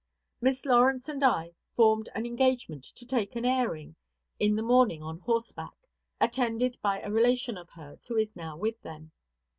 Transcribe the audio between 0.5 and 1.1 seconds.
Lawrence